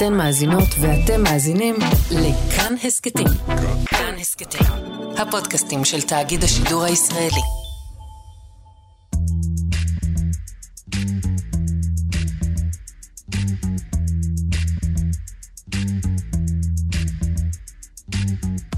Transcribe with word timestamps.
אתן 0.00 0.14
מאזינות 0.14 0.68
ואתם 0.80 1.22
מאזינים 1.22 1.74
לכאן 2.10 2.74
הסכתים. 2.84 3.26
כאן 3.86 4.14
הסכתים, 4.20 4.66
הפודקאסטים 5.18 5.84
של 5.84 6.02
תאגיד 6.02 6.44
השידור 6.44 6.84
הישראלי. 6.84 7.40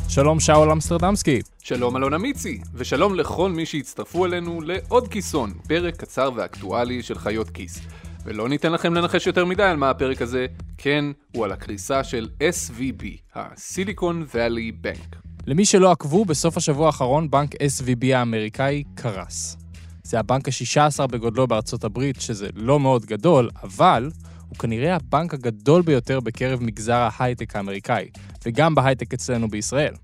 שלום 0.09 0.41
שאול 0.41 0.71
אמסטרדמסקי. 0.71 1.41
שלום 1.63 1.97
אלון 1.97 2.15
אמיצי, 2.15 2.61
ושלום 2.75 3.15
לכל 3.15 3.51
מי 3.51 3.67
שהצטרפו 3.67 4.27
אלינו 4.27 4.61
לעוד 4.61 5.09
כיסון, 5.09 5.53
פרק 5.69 5.97
קצר 5.97 6.31
ואקטואלי 6.37 7.03
של 7.03 7.19
חיות 7.19 7.51
כיס. 7.51 7.81
ולא 8.25 8.49
ניתן 8.49 8.73
לכם 8.73 8.95
לנחש 8.95 9.27
יותר 9.27 9.45
מדי 9.45 9.63
על 9.63 9.77
מה 9.77 9.91
הפרק 9.91 10.23
הזה, 10.23 10.47
כן, 10.79 11.05
הוא 11.37 11.45
על 11.45 11.53
הקריסה 11.53 12.05
של 12.05 12.29
SVB, 12.41 13.05
ה-Silicon 13.35 14.35
Valley 14.35 14.85
Bank. 14.87 15.17
למי 15.47 15.65
שלא 15.65 15.93
עקבו, 15.93 16.25
בסוף 16.25 16.57
השבוע 16.57 16.87
האחרון 16.87 17.31
בנק 17.31 17.55
SVB 17.55 18.15
האמריקאי 18.15 18.83
קרס. 18.95 19.57
זה 20.03 20.19
הבנק 20.19 20.49
ה-16 20.49 21.07
בגודלו 21.07 21.47
בארצות 21.47 21.85
הברית, 21.85 22.21
שזה 22.21 22.49
לא 22.55 22.81
מאוד 22.81 23.07
גדול, 23.07 23.51
אבל 23.63 24.11
הוא 24.49 24.59
כנראה 24.59 24.97
הבנק 24.97 25.35
הגדול 25.35 25.83
ביותר 25.83 26.21
בקרב 26.21 26.63
מגזר 26.63 27.09
ההייטק 27.13 27.57
האמריקאי, 27.57 28.09
וגם 28.47 28.75
בהייטק 28.75 29.15
אצלנו 29.15 29.49
בישראל. 29.49 29.95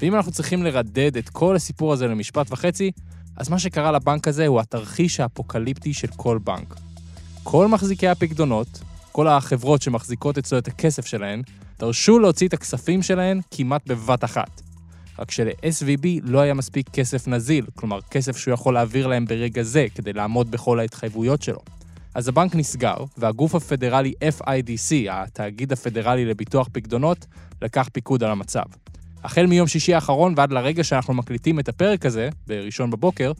ואם 0.00 0.14
אנחנו 0.14 0.32
צריכים 0.32 0.62
לרדד 0.62 1.16
את 1.16 1.28
כל 1.28 1.56
הסיפור 1.56 1.92
הזה 1.92 2.06
למשפט 2.06 2.46
וחצי, 2.52 2.90
אז 3.36 3.48
מה 3.48 3.58
שקרה 3.58 3.92
לבנק 3.92 4.28
הזה 4.28 4.46
הוא 4.46 4.60
התרחיש 4.60 5.20
האפוקליפטי 5.20 5.92
של 5.92 6.08
כל 6.16 6.38
בנק. 6.38 6.74
כל 7.44 7.68
מחזיקי 7.68 8.08
הפקדונות, 8.08 8.80
כל 9.12 9.28
החברות 9.28 9.82
שמחזיקות 9.82 10.38
אצלו 10.38 10.58
את 10.58 10.68
הכסף 10.68 11.06
שלהן, 11.06 11.42
דרשו 11.78 12.18
להוציא 12.18 12.48
את 12.48 12.52
הכספים 12.52 13.02
שלהן 13.02 13.40
כמעט 13.50 13.86
בבת 13.86 14.24
אחת. 14.24 14.62
רק 15.18 15.30
של-SVB 15.30 16.06
לא 16.22 16.40
היה 16.40 16.54
מספיק 16.54 16.88
כסף 16.92 17.28
נזיל, 17.28 17.66
כלומר 17.74 18.00
כסף 18.10 18.36
שהוא 18.36 18.54
יכול 18.54 18.74
להעביר 18.74 19.06
להם 19.06 19.24
ברגע 19.24 19.62
זה 19.62 19.86
כדי 19.94 20.12
לעמוד 20.12 20.50
בכל 20.50 20.80
ההתחייבויות 20.80 21.42
שלו. 21.42 21.58
אז 22.14 22.28
הבנק 22.28 22.54
נסגר, 22.54 22.96
והגוף 23.18 23.54
הפדרלי 23.54 24.12
FIDC, 24.38 25.10
התאגיד 25.10 25.72
הפדרלי 25.72 26.24
לביטוח 26.24 26.68
פקדונות, 26.72 27.26
לקח 27.62 27.88
פיקוד 27.92 28.22
על 28.24 28.30
המצב. 28.30 28.64
החל 29.24 29.46
מיום 29.46 29.68
שישי 29.68 29.94
האחרון 29.94 30.34
ועד 30.36 30.52
לרגע 30.52 30.84
שאנחנו 30.84 31.14
מקליטים 31.14 31.60
את 31.60 31.68
הפרק 31.68 32.06
הזה, 32.06 32.28
בראשון 32.46 32.90
בבוקר, 32.90 33.32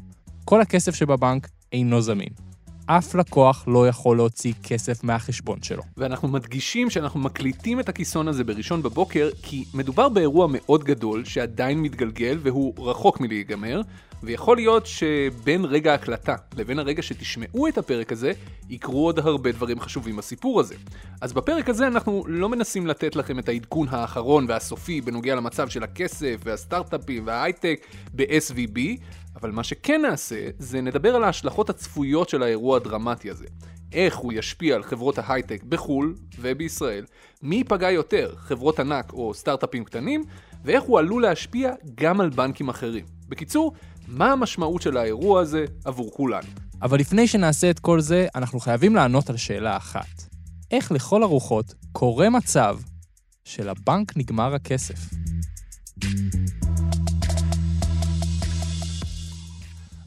כל 0.45 0.61
הכסף 0.61 0.95
שבבנק 0.95 1.49
אינו 1.73 2.03
זמין. 2.03 2.54
אף 2.87 3.15
לקוח 3.15 3.65
לא 3.67 3.89
יכול 3.89 4.17
להוציא 4.17 4.53
כסף 4.63 5.05
מהחשבון 5.05 5.63
שלו. 5.63 5.83
ואנחנו 5.97 6.29
מדגישים 6.29 6.91
שאנחנו 6.91 7.21
מקליטים 7.21 7.81
את 7.81 7.89
הכיסון 7.89 8.29
הזה 8.29 8.45
בראשון 8.45 8.83
בבוקר, 8.83 9.29
כי 9.43 9.65
מדובר 9.75 10.09
באירוע 10.09 10.47
מאוד 10.51 10.85
גדול 10.85 11.25
שעדיין 11.25 11.83
מתגלגל 11.83 12.39
והוא 12.43 12.91
רחוק 12.91 13.21
מלהיגמר, 13.21 13.81
ויכול 14.23 14.57
להיות 14.57 14.87
שבין 14.87 15.65
רגע 15.65 15.93
ההקלטה 15.93 16.37
לבין 16.57 16.79
הרגע 16.79 17.03
שתשמעו 17.03 17.69
את 17.69 17.79
הפרק 17.79 18.13
הזה, 18.13 18.33
יקרו 18.71 19.05
עוד 19.05 19.19
הרבה 19.19 19.53
דברים 19.53 19.81
חשובים 19.81 20.17
בסיפור 20.17 20.61
הזה. 20.61 20.75
אז 21.21 21.33
בפרק 21.33 21.69
הזה 21.69 21.87
אנחנו 21.87 22.25
לא 22.27 22.49
מנסים 22.49 22.87
לתת 22.87 23.17
לכם 23.17 23.39
את 23.39 23.49
העדכון 23.49 23.89
האחרון 23.91 24.47
והסופי 24.49 25.01
בנוגע 25.01 25.35
למצב 25.35 25.69
של 25.69 25.83
הכסף 25.83 26.41
והסטארט-אפים 26.45 27.27
וההייטק 27.27 27.87
ב-SVB, 28.15 28.79
אבל 29.37 29.51
מה 29.51 29.65
שכן 29.65 30.01
נעשה, 30.03 30.49
זה 30.59 30.81
נדבר 30.81 31.17
על 31.17 31.25
ההשלכות 31.25 31.71
הצפויות 31.71 32.29
של 32.29 32.43
האירוע 32.43 32.77
הדרמטי 32.77 33.31
הזה. 33.31 33.47
איך 33.93 34.17
הוא 34.17 34.33
ישפיע 34.33 34.75
על 34.75 34.83
חברות 34.83 35.19
ההייטק 35.19 35.63
בחו"ל 35.63 36.15
ובישראל, 36.41 37.05
מי 37.43 37.57
ייפגע 37.57 37.91
יותר, 37.91 38.35
חברות 38.39 38.81
ענק 38.81 39.13
או 39.13 39.35
סטארט-אפים 39.35 39.85
קטנים, 39.85 40.25
ואיך 40.65 40.83
הוא 40.83 40.99
עלול 40.99 41.23
להשפיע 41.23 41.73
גם 41.95 42.21
על 42.21 42.31
בנקים 42.31 42.69
אחרים. 42.69 43.05
בקיצור, 43.29 43.73
מה 44.09 44.33
המשמעות 44.33 44.83
של 44.83 44.97
האירוע 44.97 45.41
הזה 45.41 45.65
עבור 45.85 46.11
כולנו. 46.13 46.49
אבל 46.83 46.99
לפני 46.99 47.29
שנעשה 47.29 47.71
את 47.71 47.79
כל 47.79 48.01
זה, 48.01 48.27
אנחנו 48.35 48.61
חייבים 48.61 48.95
לענות 48.95 49.31
על 49.31 49.37
שאלה 49.37 49.77
אחת. 49.77 50.23
איך 50.71 50.93
לכל 50.93 51.23
הרוחות 51.23 51.75
קורה 51.93 52.31
מצב 52.31 52.79
שלבנק 53.45 54.17
נגמר 54.17 54.55
הכסף? 54.55 54.99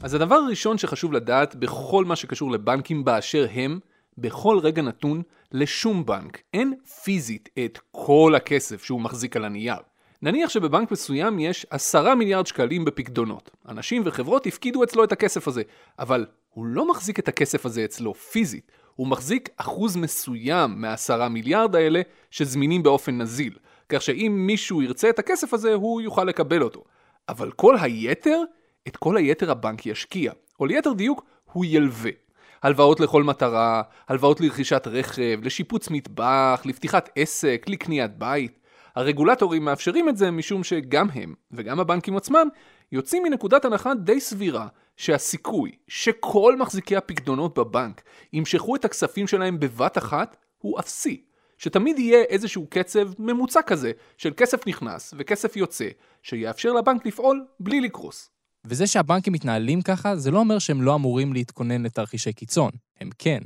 אז 0.02 0.14
הדבר 0.14 0.34
הראשון 0.34 0.78
שחשוב 0.78 1.12
לדעת 1.12 1.56
בכל 1.56 2.04
מה 2.04 2.16
שקשור 2.16 2.50
לבנקים 2.50 3.04
באשר 3.04 3.46
הם, 3.52 3.78
בכל 4.18 4.58
רגע 4.62 4.82
נתון, 4.82 5.22
לשום 5.52 6.06
בנק 6.06 6.38
אין 6.54 6.74
פיזית 7.04 7.48
את 7.64 7.78
כל 7.90 8.32
הכסף 8.36 8.84
שהוא 8.84 9.00
מחזיק 9.00 9.36
על 9.36 9.44
הנייר. 9.44 9.76
נניח 10.22 10.50
שבבנק 10.50 10.90
מסוים 10.90 11.38
יש 11.38 11.66
עשרה 11.70 12.14
מיליארד 12.14 12.46
שקלים 12.46 12.84
בפקדונות. 12.84 13.50
אנשים 13.68 14.02
וחברות 14.04 14.46
הפקידו 14.46 14.84
אצלו 14.84 15.04
את 15.04 15.12
הכסף 15.12 15.48
הזה, 15.48 15.62
אבל 15.98 16.26
הוא 16.50 16.66
לא 16.66 16.90
מחזיק 16.90 17.18
את 17.18 17.28
הכסף 17.28 17.66
הזה 17.66 17.84
אצלו 17.84 18.14
פיזית. 18.14 18.72
הוא 18.94 19.06
מחזיק 19.06 19.48
אחוז 19.56 19.96
מסוים 19.96 20.80
מהעשרה 20.80 21.28
מיליארד 21.28 21.76
האלה 21.76 22.00
שזמינים 22.30 22.82
באופן 22.82 23.18
נזיל. 23.18 23.58
כך 23.88 24.02
שאם 24.02 24.34
מישהו 24.46 24.82
ירצה 24.82 25.10
את 25.10 25.18
הכסף 25.18 25.54
הזה, 25.54 25.74
הוא 25.74 26.00
יוכל 26.00 26.24
לקבל 26.24 26.62
אותו. 26.62 26.84
אבל 27.28 27.50
כל 27.50 27.76
היתר, 27.80 28.42
את 28.88 28.96
כל 28.96 29.16
היתר 29.16 29.50
הבנק 29.50 29.86
ישקיע. 29.86 30.32
או 30.60 30.66
ליתר 30.66 30.92
דיוק, 30.92 31.24
הוא 31.52 31.64
ילווה. 31.68 32.10
הלוואות 32.62 33.00
לכל 33.00 33.22
מטרה, 33.22 33.82
הלוואות 34.08 34.40
לרכישת 34.40 34.86
רכב, 34.86 35.40
לשיפוץ 35.42 35.90
מטבח, 35.90 36.62
לפתיחת 36.64 37.10
עסק, 37.16 37.66
לקניית 37.68 38.18
בית. 38.18 38.58
הרגולטורים 38.94 39.64
מאפשרים 39.64 40.08
את 40.08 40.16
זה 40.16 40.30
משום 40.30 40.64
שגם 40.64 41.06
הם, 41.14 41.34
וגם 41.52 41.80
הבנקים 41.80 42.16
עצמם, 42.16 42.48
יוצאים 42.92 43.22
מנקודת 43.22 43.64
הנחה 43.64 43.94
די 43.94 44.20
סבירה 44.20 44.66
שהסיכוי 44.96 45.72
שכל 45.88 46.56
מחזיקי 46.56 46.96
הפקדונות 46.96 47.58
בבנק 47.58 48.02
ימשכו 48.32 48.76
את 48.76 48.84
הכספים 48.84 49.26
שלהם 49.26 49.60
בבת 49.60 49.98
אחת 49.98 50.36
הוא 50.58 50.80
אפסי. 50.80 51.24
שתמיד 51.58 51.98
יהיה 51.98 52.22
איזשהו 52.22 52.66
קצב 52.70 53.08
ממוצע 53.18 53.62
כזה 53.62 53.92
של 54.16 54.32
כסף 54.36 54.66
נכנס 54.66 55.14
וכסף 55.18 55.56
יוצא, 55.56 55.88
שיאפשר 56.22 56.72
לבנק 56.72 57.06
לפעול 57.06 57.46
בלי 57.60 57.80
לקרוס. 57.80 58.30
וזה 58.64 58.86
שהבנקים 58.86 59.32
מתנהלים 59.32 59.82
ככה, 59.82 60.16
זה 60.16 60.30
לא 60.30 60.38
אומר 60.38 60.58
שהם 60.58 60.82
לא 60.82 60.94
אמורים 60.94 61.32
להתכונן 61.32 61.82
לתרחישי 61.82 62.32
קיצון. 62.32 62.70
הם 63.00 63.10
כן. 63.18 63.40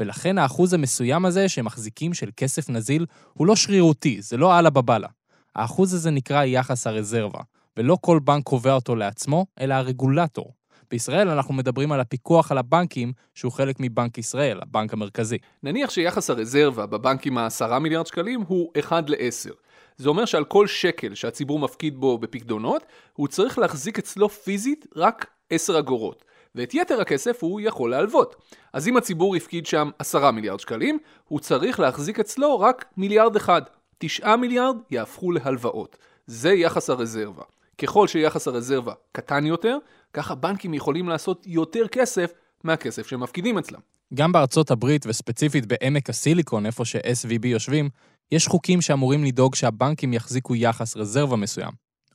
ולכן 0.00 0.38
האחוז 0.38 0.74
המסוים 0.74 1.24
הזה 1.24 1.48
שהם 1.48 1.64
מחזיקים 1.64 2.14
של 2.14 2.30
כסף 2.36 2.70
נזיל 2.70 3.06
הוא 3.32 3.46
לא 3.46 3.56
שרירותי, 3.56 4.22
זה 4.22 4.36
לא 4.36 4.58
אללה 4.58 4.70
בבאללה. 4.70 5.08
האחוז 5.54 5.94
הזה 5.94 6.10
נקרא 6.10 6.44
יחס 6.44 6.86
הרזרבה, 6.86 7.40
ולא 7.76 7.98
כל 8.00 8.20
בנק 8.24 8.44
קובע 8.44 8.74
אותו 8.74 8.96
לעצמו, 8.96 9.46
אלא 9.60 9.74
הרגולטור. 9.74 10.52
בישראל 10.90 11.28
אנחנו 11.28 11.54
מדברים 11.54 11.92
על 11.92 12.00
הפיקוח 12.00 12.52
על 12.52 12.58
הבנקים, 12.58 13.12
שהוא 13.34 13.52
חלק 13.52 13.76
מבנק 13.80 14.18
ישראל, 14.18 14.58
הבנק 14.62 14.92
המרכזי. 14.92 15.38
נניח 15.62 15.90
שיחס 15.90 16.30
הרזרבה 16.30 16.86
בבנקים 16.86 17.38
ה-10 17.38 17.78
מיליארד 17.78 18.06
שקלים 18.06 18.40
הוא 18.40 18.70
1 18.80 19.10
ל-10. 19.10 19.50
זה 19.96 20.08
אומר 20.08 20.24
שעל 20.24 20.44
כל 20.44 20.66
שקל 20.66 21.14
שהציבור 21.14 21.58
מפקיד 21.58 21.96
בו 21.96 22.18
בפקדונות, 22.18 22.82
הוא 23.12 23.28
צריך 23.28 23.58
להחזיק 23.58 23.98
אצלו 23.98 24.28
פיזית 24.28 24.86
רק 24.96 25.26
10 25.50 25.78
אגורות. 25.78 26.24
ואת 26.54 26.74
יתר 26.74 27.00
הכסף 27.00 27.42
הוא 27.42 27.60
יכול 27.60 27.90
להלוות. 27.90 28.36
אז 28.72 28.88
אם 28.88 28.96
הציבור 28.96 29.36
הפקיד 29.36 29.66
שם 29.66 29.90
10 29.98 30.30
מיליארד 30.30 30.60
שקלים, 30.60 30.98
הוא 31.28 31.40
צריך 31.40 31.80
להחזיק 31.80 32.20
אצלו 32.20 32.60
רק 32.60 32.84
מיליארד 32.96 33.36
אחד. 33.36 33.62
9 33.98 34.36
מיליארד 34.36 34.76
יהפכו 34.90 35.32
להלוואות. 35.32 35.96
זה 36.26 36.52
יחס 36.52 36.90
הרזרבה. 36.90 37.42
ככל 37.78 38.08
שיחס 38.08 38.48
הרזרבה 38.48 38.92
קטן 39.12 39.46
יותר, 39.46 39.78
ככה 40.12 40.34
בנקים 40.34 40.74
יכולים 40.74 41.08
לעשות 41.08 41.42
יותר 41.46 41.88
כסף 41.88 42.32
מהכסף 42.64 43.06
שהם 43.06 43.20
מפקידים 43.20 43.58
אצלם. 43.58 43.80
גם 44.14 44.32
בארצות 44.32 44.70
הברית, 44.70 45.06
וספציפית 45.06 45.66
בעמק 45.66 46.10
הסיליקון, 46.10 46.66
איפה 46.66 46.84
ש-SVB 46.84 47.46
יושבים, 47.46 47.88
יש 48.32 48.46
חוקים 48.46 48.80
שאמורים 48.80 49.24
לדאוג 49.24 49.54
שהבנקים 49.54 50.12
יחזיקו 50.12 50.54
יחס 50.54 50.96
רזרבה 50.96 51.36
מסוים. 51.36 51.70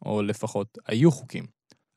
או 0.05 0.21
לפחות 0.21 0.77
היו 0.87 1.11
חוקים. 1.11 1.45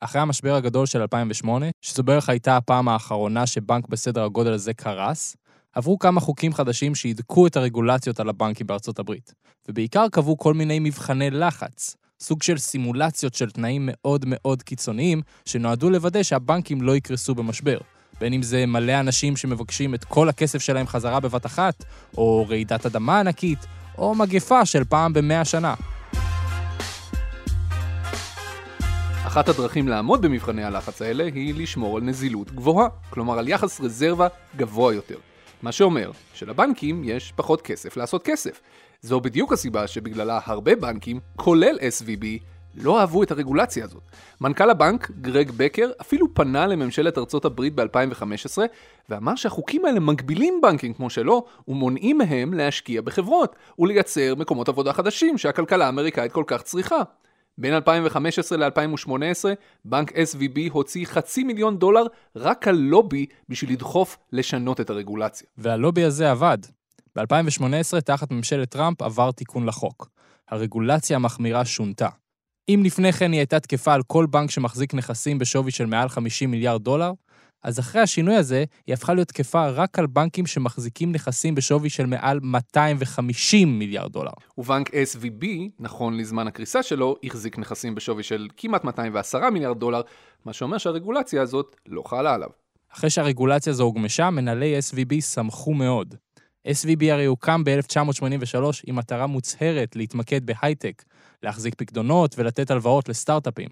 אחרי 0.01 0.21
המשבר 0.21 0.55
הגדול 0.55 0.85
של 0.85 1.01
2008, 1.01 1.65
שזו 1.81 2.03
בערך 2.03 2.29
הייתה 2.29 2.57
הפעם 2.57 2.87
האחרונה 2.87 3.47
שבנק 3.47 3.87
בסדר 3.87 4.23
הגודל 4.23 4.53
הזה 4.53 4.73
קרס, 4.73 5.35
עברו 5.73 5.99
כמה 5.99 6.21
חוקים 6.21 6.53
חדשים 6.53 6.95
שהידקו 6.95 7.47
את 7.47 7.57
הרגולציות 7.57 8.19
על 8.19 8.29
הבנקים 8.29 8.67
בארצות 8.67 8.99
הברית, 8.99 9.33
ובעיקר 9.67 10.09
קבעו 10.11 10.37
כל 10.37 10.53
מיני 10.53 10.79
מבחני 10.79 11.29
לחץ, 11.29 11.95
סוג 12.19 12.43
של 12.43 12.57
סימולציות 12.57 13.33
של 13.33 13.51
תנאים 13.51 13.89
מאוד 13.91 14.25
מאוד 14.27 14.63
קיצוניים, 14.63 15.21
שנועדו 15.45 15.89
לוודא 15.89 16.23
שהבנקים 16.23 16.81
לא 16.81 16.95
יקרסו 16.95 17.35
במשבר. 17.35 17.77
בין 18.19 18.33
אם 18.33 18.41
זה 18.41 18.65
מלא 18.65 18.99
אנשים 18.99 19.37
שמבקשים 19.37 19.95
את 19.95 20.03
כל 20.03 20.29
הכסף 20.29 20.61
שלהם 20.61 20.87
חזרה 20.87 21.19
בבת 21.19 21.45
אחת, 21.45 21.83
או 22.17 22.45
רעידת 22.49 22.85
אדמה 22.85 23.19
ענקית, 23.19 23.59
או 23.97 24.15
מגפה 24.15 24.65
של 24.65 24.83
פעם 24.83 25.13
במאה 25.13 25.45
שנה. 25.45 25.73
אחת 29.27 29.49
הדרכים 29.49 29.87
לעמוד 29.87 30.21
במבחני 30.21 30.63
הלחץ 30.63 31.01
האלה 31.01 31.23
היא 31.23 31.53
לשמור 31.55 31.97
על 31.97 32.03
נזילות 32.03 32.51
גבוהה, 32.51 32.87
כלומר 33.09 33.39
על 33.39 33.47
יחס 33.47 33.81
רזרבה 33.81 34.27
גבוה 34.55 34.93
יותר. 34.93 35.17
מה 35.61 35.71
שאומר 35.71 36.11
שלבנקים 36.33 37.01
יש 37.03 37.33
פחות 37.35 37.61
כסף 37.61 37.97
לעשות 37.97 38.23
כסף. 38.23 38.61
זו 39.01 39.21
בדיוק 39.21 39.53
הסיבה 39.53 39.87
שבגללה 39.87 40.39
הרבה 40.45 40.75
בנקים, 40.75 41.19
כולל 41.35 41.77
SVB, 41.77 42.25
לא 42.75 42.99
אהבו 42.99 43.23
את 43.23 43.31
הרגולציה 43.31 43.83
הזאת. 43.83 44.01
מנכ"ל 44.41 44.69
הבנק, 44.69 45.11
גרג 45.21 45.51
בקר, 45.57 45.89
אפילו 46.01 46.33
פנה 46.33 46.67
לממשלת 46.67 47.17
ארצות 47.17 47.45
הברית 47.45 47.75
ב-2015, 47.75 48.57
ואמר 49.09 49.35
שהחוקים 49.35 49.85
האלה 49.85 49.99
מגבילים 49.99 50.59
בנקים 50.61 50.93
כמו 50.93 51.09
שלו, 51.09 51.45
ומונעים 51.67 52.17
מהם 52.17 52.53
להשקיע 52.53 53.01
בחברות, 53.01 53.55
ולייצר 53.79 54.35
מקומות 54.35 54.69
עבודה 54.69 54.93
חדשים 54.93 55.37
שהכלכלה 55.37 55.85
האמריקאית 55.85 56.31
כל 56.31 56.43
כך 56.47 56.61
צריכה. 56.61 57.01
בין 57.57 57.73
2015 57.73 58.57
ל-2018, 58.57 59.45
בנק 59.85 60.11
SVB 60.11 60.59
הוציא 60.71 61.05
חצי 61.05 61.43
מיליון 61.43 61.77
דולר 61.77 62.03
רק 62.35 62.67
על 62.67 62.75
לובי 62.75 63.25
בשביל 63.49 63.71
לדחוף 63.71 64.17
לשנות 64.33 64.81
את 64.81 64.89
הרגולציה. 64.89 65.47
והלובי 65.57 66.03
הזה 66.03 66.31
עבד. 66.31 66.57
ב-2018, 67.15 68.01
תחת 68.05 68.31
ממשלת 68.31 68.69
טראמפ, 68.69 69.01
עבר 69.01 69.31
תיקון 69.31 69.65
לחוק. 69.65 70.09
הרגולציה 70.49 71.15
המחמירה 71.15 71.65
שונתה. 71.65 72.07
אם 72.69 72.81
לפני 72.85 73.13
כן 73.13 73.31
היא 73.31 73.39
הייתה 73.39 73.59
תקפה 73.59 73.93
על 73.93 74.01
כל 74.03 74.25
בנק 74.25 74.51
שמחזיק 74.51 74.93
נכסים 74.93 75.39
בשווי 75.39 75.71
של 75.71 75.85
מעל 75.85 76.09
50 76.09 76.51
מיליארד 76.51 76.83
דולר, 76.83 77.11
אז 77.63 77.79
אחרי 77.79 78.01
השינוי 78.01 78.35
הזה, 78.35 78.63
היא 78.87 78.93
הפכה 78.93 79.13
להיות 79.13 79.27
תקפה 79.27 79.69
רק 79.69 79.99
על 79.99 80.07
בנקים 80.07 80.45
שמחזיקים 80.45 81.11
נכסים 81.11 81.55
בשווי 81.55 81.89
של 81.89 82.05
מעל 82.05 82.39
250 82.43 83.79
מיליארד 83.79 84.11
דולר. 84.11 84.31
ובנק 84.57 84.89
SVB, 84.89 85.45
נכון 85.79 86.17
לזמן 86.17 86.47
הקריסה 86.47 86.83
שלו, 86.83 87.15
החזיק 87.23 87.57
נכסים 87.57 87.95
בשווי 87.95 88.23
של 88.23 88.47
כמעט 88.57 88.83
210 88.83 89.49
מיליארד 89.49 89.79
דולר, 89.79 90.01
מה 90.45 90.53
שאומר 90.53 90.77
שהרגולציה 90.77 91.41
הזאת 91.41 91.75
לא 91.87 92.03
חלה 92.05 92.33
עליו. 92.33 92.49
אחרי 92.93 93.09
שהרגולציה 93.09 93.71
הזו 93.71 93.83
הוגמשה, 93.83 94.29
מנהלי 94.29 94.79
SVB 94.79 95.21
שמחו 95.21 95.73
מאוד. 95.73 96.15
SVB 96.67 97.11
הרי 97.11 97.25
הוקם 97.25 97.63
ב-1983 97.63 98.63
עם 98.85 98.95
מטרה 98.95 99.27
מוצהרת 99.27 99.95
להתמקד 99.95 100.45
בהייטק, 100.45 101.03
להחזיק 101.43 101.75
פקדונות 101.75 102.35
ולתת 102.37 102.71
הלוואות 102.71 103.09
לסטארט-אפים. 103.09 103.69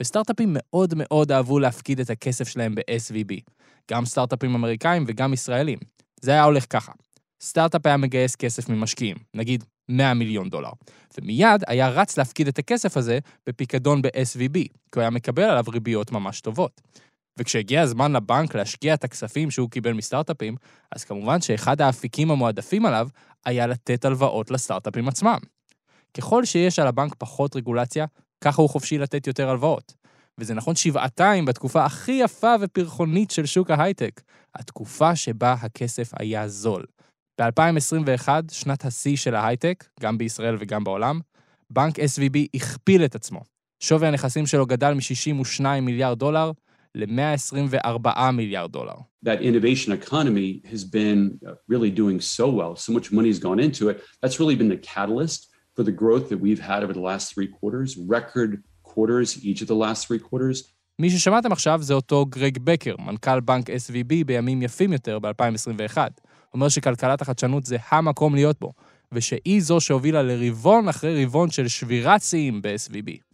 וסטארט-אפים 0.00 0.48
מאוד 0.52 0.94
מאוד 0.96 1.32
אהבו 1.32 1.58
להפקיד 1.58 2.00
את 2.00 2.10
הכסף 2.10 2.48
שלהם 2.48 2.74
ב-SVB. 2.74 3.40
גם 3.90 4.06
סטארט-אפים 4.06 4.54
אמריקאים 4.54 5.04
וגם 5.08 5.32
ישראלים. 5.32 5.78
זה 6.20 6.30
היה 6.30 6.44
הולך 6.44 6.66
ככה. 6.70 6.92
סטארט-אפ 7.42 7.86
היה 7.86 7.96
מגייס 7.96 8.36
כסף 8.36 8.68
ממשקיעים, 8.68 9.16
נגיד 9.34 9.64
100 9.88 10.14
מיליון 10.14 10.50
דולר, 10.50 10.70
ומיד 11.18 11.62
היה 11.66 11.88
רץ 11.88 12.18
להפקיד 12.18 12.48
את 12.48 12.58
הכסף 12.58 12.96
הזה 12.96 13.18
בפיקדון 13.46 14.02
ב-SVB, 14.02 14.54
כי 14.54 14.68
הוא 14.94 15.00
היה 15.00 15.10
מקבל 15.10 15.42
עליו 15.42 15.64
ריביות 15.68 16.12
ממש 16.12 16.40
טובות. 16.40 16.80
וכשהגיע 17.40 17.82
הזמן 17.82 18.12
לבנק 18.12 18.54
להשקיע 18.54 18.94
את 18.94 19.04
הכספים 19.04 19.50
שהוא 19.50 19.70
קיבל 19.70 19.92
מסטארט-אפים, 19.92 20.56
אז 20.92 21.04
כמובן 21.04 21.40
שאחד 21.40 21.80
האפיקים 21.80 22.30
המועדפים 22.30 22.86
עליו 22.86 23.08
היה 23.44 23.66
לתת 23.66 24.04
הלוואות 24.04 24.50
לסטארט-אפים 24.50 25.08
עצמם. 25.08 25.38
ככל 26.16 26.44
שיש 26.44 26.78
על 26.78 26.86
הבנק 26.86 27.14
פחות 27.18 27.56
רגולציה, 27.56 28.06
ככה 28.44 28.62
הוא 28.62 28.70
חופשי 28.70 28.98
לתת 28.98 29.26
יותר 29.26 29.50
הלוואות. 29.50 29.94
וזה 30.38 30.54
נכון 30.54 30.76
שבעתיים 30.76 31.44
בתקופה 31.44 31.84
הכי 31.84 32.12
יפה 32.12 32.54
ופרחונית 32.60 33.30
של 33.30 33.46
שוק 33.46 33.70
ההייטק, 33.70 34.20
התקופה 34.54 35.16
שבה 35.16 35.52
הכסף 35.52 36.10
היה 36.18 36.48
זול. 36.48 36.84
ב-2021, 37.40 38.28
שנת 38.50 38.84
השיא 38.84 39.16
של 39.16 39.34
ההייטק, 39.34 39.84
גם 40.00 40.18
בישראל 40.18 40.56
וגם 40.58 40.84
בעולם, 40.84 41.20
בנק 41.70 41.98
SVB 41.98 42.38
הכפיל 42.54 43.04
את 43.04 43.14
עצמו. 43.14 43.40
שווי 43.82 44.08
הנכסים 44.08 44.46
שלו 44.46 44.66
גדל 44.66 44.94
מ-62 44.94 45.64
מיליארד 45.82 46.18
דולר 46.18 46.52
ל-124 46.94 48.30
מיליארד 48.32 48.72
דולר. 48.72 48.94
That 49.24 49.42
innovation 49.42 49.92
economy 49.92 50.62
has 50.72 50.84
been 50.84 51.38
really 51.68 51.90
doing 51.90 52.20
so 52.20 52.46
well, 52.48 52.74
so 52.76 52.92
much 52.92 53.12
money 53.12 53.28
has 53.28 53.38
gone 53.38 53.60
into 53.60 53.88
it. 53.90 53.96
That's 54.22 54.40
really 54.40 54.56
been 54.56 54.70
the 54.76 54.82
catalyst 54.94 55.40
for 55.76 55.82
the 55.88 55.92
growth 56.02 56.26
that 56.30 56.40
we've 56.44 56.62
had 56.70 56.80
over 56.84 56.94
the 56.98 57.06
last 57.10 57.24
three 57.34 57.50
quarters, 57.58 57.90
record 58.16 58.50
quarters 58.92 59.28
each 59.48 59.60
of 59.64 59.68
the 59.72 59.78
last 59.84 60.00
three 60.06 60.22
quarters. 60.28 60.58
מי 60.98 61.10
ששמעתם 61.10 61.52
עכשיו 61.52 61.82
זה 61.82 61.94
אותו 61.94 62.26
גרג 62.26 62.58
בקר, 62.58 62.94
מנכ"ל 62.98 63.40
בנק 63.40 63.70
SVB 63.70 64.24
בימים 64.26 64.62
יפים 64.62 64.92
יותר 64.92 65.18
ב-2021. 65.18 65.96
הוא 65.96 66.02
אומר 66.54 66.68
שכלכלת 66.68 67.22
החדשנות 67.22 67.64
זה 67.64 67.76
המקום 67.88 68.34
להיות 68.34 68.60
בו, 68.60 68.72
ושהיא 69.12 69.60
זו 69.62 69.80
שהובילה 69.80 70.22
לרבעון 70.22 70.88
אחרי 70.88 71.24
רבעון 71.24 71.50
של 71.50 71.68
שבירת 71.68 72.22
שיאים 72.22 72.62
ב-SVB. 72.62 73.29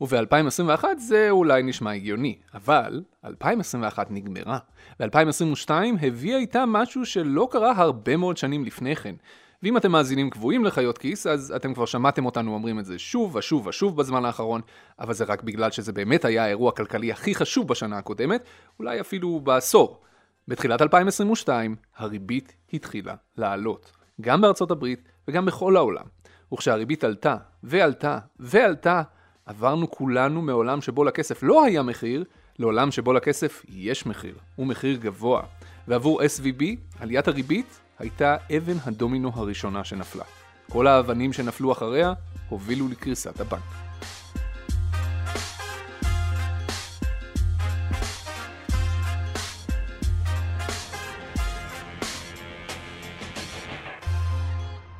וב-2021 0.00 0.84
זה 0.98 1.30
אולי 1.30 1.62
נשמע 1.62 1.92
הגיוני, 1.92 2.38
אבל 2.54 3.02
2021 3.24 4.10
נגמרה, 4.10 4.58
ו-2022 5.00 5.70
הביאה 6.02 6.38
איתה 6.38 6.64
משהו 6.66 7.06
שלא 7.06 7.48
קרה 7.50 7.72
הרבה 7.76 8.16
מאוד 8.16 8.36
שנים 8.36 8.64
לפני 8.64 8.96
כן. 8.96 9.14
ואם 9.62 9.76
אתם 9.76 9.92
מאזינים 9.92 10.30
קבועים 10.30 10.64
לחיות 10.64 10.98
כיס, 10.98 11.26
אז 11.26 11.52
אתם 11.56 11.74
כבר 11.74 11.86
שמעתם 11.86 12.26
אותנו 12.26 12.54
אומרים 12.54 12.78
את 12.78 12.84
זה 12.84 12.98
שוב 12.98 13.36
ושוב 13.36 13.66
ושוב 13.66 13.96
בזמן 13.96 14.24
האחרון, 14.24 14.60
אבל 14.98 15.14
זה 15.14 15.24
רק 15.24 15.42
בגלל 15.42 15.70
שזה 15.70 15.92
באמת 15.92 16.24
היה 16.24 16.44
האירוע 16.44 16.68
הכלכלי 16.68 17.12
הכי 17.12 17.34
חשוב 17.34 17.68
בשנה 17.68 17.98
הקודמת, 17.98 18.44
אולי 18.78 19.00
אפילו 19.00 19.40
בעשור. 19.40 20.00
בתחילת 20.48 20.82
2022, 20.82 21.76
הריבית 21.96 22.54
התחילה 22.72 23.14
לעלות, 23.36 23.92
גם 24.20 24.40
בארצות 24.40 24.70
הברית 24.70 25.08
וגם 25.28 25.46
בכל 25.46 25.76
העולם. 25.76 26.04
וכשהריבית 26.52 27.04
עלתה, 27.04 27.36
ועלתה, 27.62 28.18
ועלתה, 28.38 29.02
עברנו 29.46 29.90
כולנו 29.90 30.42
מעולם 30.42 30.80
שבו 30.80 31.04
לכסף 31.04 31.42
לא 31.42 31.64
היה 31.64 31.82
מחיר, 31.82 32.24
לעולם 32.58 32.90
שבו 32.90 33.12
לכסף 33.12 33.62
יש 33.68 34.06
מחיר, 34.06 34.34
הוא 34.56 34.66
מחיר 34.66 34.96
גבוה. 34.96 35.42
ועבור 35.88 36.22
SVB, 36.22 36.64
עליית 37.00 37.28
הריבית 37.28 37.80
הייתה 37.98 38.36
אבן 38.56 38.76
הדומינו 38.84 39.30
הראשונה 39.34 39.84
שנפלה. 39.84 40.24
כל 40.70 40.86
האבנים 40.86 41.32
שנפלו 41.32 41.72
אחריה 41.72 42.12
הובילו 42.48 42.88
לקריסת 42.88 43.40
הבנק. 43.40 43.62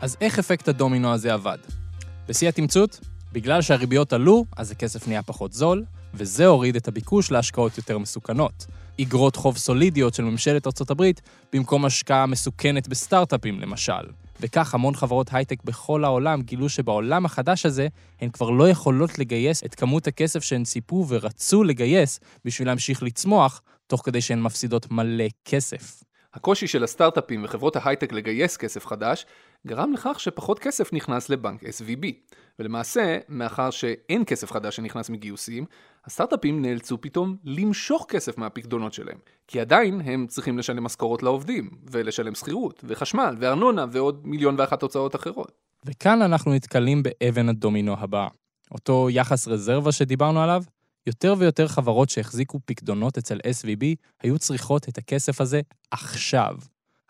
אז 0.00 0.16
איך 0.20 0.38
אפקט 0.38 0.68
הדומינו 0.68 1.12
הזה 1.12 1.34
עבד? 1.34 1.58
בשיא 2.28 2.48
התמצות, 2.48 3.00
בגלל 3.34 3.62
שהריביות 3.62 4.12
עלו, 4.12 4.44
אז 4.56 4.70
הכסף 4.70 5.08
נהיה 5.08 5.22
פחות 5.22 5.52
זול, 5.52 5.84
וזה 6.14 6.46
הוריד 6.46 6.76
את 6.76 6.88
הביקוש 6.88 7.30
להשקעות 7.30 7.76
יותר 7.76 7.98
מסוכנות. 7.98 8.66
איגרות 8.98 9.36
חוב 9.36 9.56
סולידיות 9.56 10.14
של 10.14 10.22
ממשלת 10.22 10.66
ארצות 10.66 10.90
הברית, 10.90 11.20
במקום 11.52 11.84
השקעה 11.84 12.26
מסוכנת 12.26 12.88
בסטארט-אפים 12.88 13.60
למשל. 13.60 13.92
וכך 14.40 14.74
המון 14.74 14.94
חברות 14.94 15.28
הייטק 15.32 15.64
בכל 15.64 16.04
העולם 16.04 16.42
גילו 16.42 16.68
שבעולם 16.68 17.24
החדש 17.24 17.66
הזה, 17.66 17.88
הן 18.20 18.30
כבר 18.30 18.50
לא 18.50 18.68
יכולות 18.68 19.18
לגייס 19.18 19.64
את 19.64 19.74
כמות 19.74 20.06
הכסף 20.06 20.42
שהן 20.42 20.64
ציפו 20.64 21.06
ורצו 21.08 21.64
לגייס 21.64 22.20
בשביל 22.44 22.68
להמשיך 22.68 23.02
לצמוח, 23.02 23.62
תוך 23.86 24.02
כדי 24.04 24.20
שהן 24.20 24.42
מפסידות 24.42 24.90
מלא 24.90 25.24
כסף. 25.44 26.02
הקושי 26.34 26.66
של 26.66 26.84
הסטארט-אפים 26.84 27.44
וחברות 27.44 27.76
ההייטק 27.76 28.12
לגייס 28.12 28.56
כסף 28.56 28.86
חדש, 28.86 29.26
גרם 29.66 29.92
לכך 29.92 30.20
שפחות 30.20 30.58
כסף 30.58 30.92
נכנס 30.92 31.28
לבנק 31.28 31.62
SVB. 31.62 32.06
ולמעשה, 32.58 33.18
מאחר 33.28 33.70
שאין 33.70 34.22
כסף 34.26 34.52
חדש 34.52 34.76
שנכנס 34.76 35.10
מגיוסים, 35.10 35.64
הסטארט-אפים 36.04 36.62
נאלצו 36.62 37.00
פתאום 37.00 37.36
למשוך 37.44 38.06
כסף 38.08 38.38
מהפקדונות 38.38 38.92
שלהם. 38.92 39.18
כי 39.48 39.60
עדיין 39.60 40.00
הם 40.04 40.26
צריכים 40.28 40.58
לשלם 40.58 40.84
משכורות 40.84 41.22
לעובדים, 41.22 41.70
ולשלם 41.90 42.34
שכירות, 42.34 42.84
וחשמל, 42.84 43.36
וארנונה, 43.40 43.86
ועוד 43.92 44.26
מיליון 44.26 44.54
ואחת 44.58 44.82
הוצאות 44.82 45.16
אחרות. 45.16 45.52
וכאן 45.84 46.22
אנחנו 46.22 46.54
נתקלים 46.54 47.02
באבן 47.02 47.48
הדומינו 47.48 47.94
הבאה. 47.98 48.28
אותו 48.70 49.10
יחס 49.10 49.48
רזרבה 49.48 49.92
שדיברנו 49.92 50.40
עליו, 50.40 50.62
יותר 51.06 51.34
ויותר 51.38 51.68
חברות 51.68 52.10
שהחזיקו 52.10 52.60
פקדונות 52.64 53.18
אצל 53.18 53.38
SVB 53.38 53.84
היו 54.22 54.38
צריכות 54.38 54.88
את 54.88 54.98
הכסף 54.98 55.40
הזה 55.40 55.60
עכשיו. 55.90 56.54